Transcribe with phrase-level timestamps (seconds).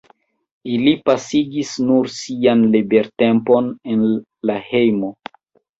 [0.75, 4.05] Ili pasigis nur sian libertempon en
[4.53, 5.17] la hejmo.